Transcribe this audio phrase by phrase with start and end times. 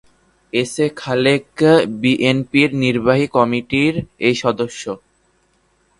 [0.53, 1.45] S A Khalek
[2.01, 3.93] বিএনপির নির্বাহী কমিটির
[4.27, 4.83] এই সদস্য।